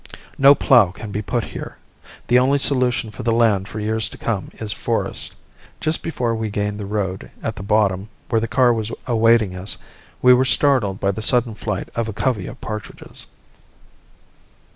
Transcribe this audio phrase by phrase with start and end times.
[0.39, 1.77] No plough can be put here
[2.25, 5.35] the only solution for the land for years to come is forest.
[5.79, 9.77] Just before we gained the road at the bottom, where the car was awaiting us,
[10.19, 13.27] we were startled by the sudden flight of a covey of partridges.